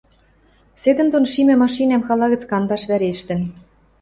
[0.81, 3.41] Седӹндон шимӹ машинӓм хала гӹц кандаш вӓрештӹн.